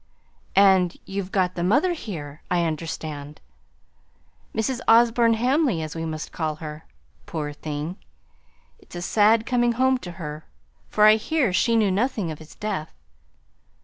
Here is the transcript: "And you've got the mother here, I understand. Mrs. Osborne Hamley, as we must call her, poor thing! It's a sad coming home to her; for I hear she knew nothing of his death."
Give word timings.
"And 0.55 0.97
you've 1.05 1.31
got 1.31 1.53
the 1.53 1.63
mother 1.63 1.93
here, 1.93 2.41
I 2.49 2.65
understand. 2.65 3.39
Mrs. 4.51 4.79
Osborne 4.87 5.35
Hamley, 5.35 5.83
as 5.83 5.95
we 5.95 6.05
must 6.05 6.31
call 6.31 6.55
her, 6.55 6.85
poor 7.27 7.53
thing! 7.53 7.97
It's 8.79 8.95
a 8.95 9.01
sad 9.03 9.45
coming 9.45 9.73
home 9.73 9.99
to 9.99 10.13
her; 10.13 10.47
for 10.89 11.05
I 11.05 11.17
hear 11.17 11.53
she 11.53 11.75
knew 11.75 11.91
nothing 11.91 12.31
of 12.31 12.39
his 12.39 12.55
death." 12.55 12.91